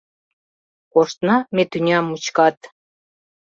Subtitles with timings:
[0.93, 2.57] «Коштна ме тӱня мучкат: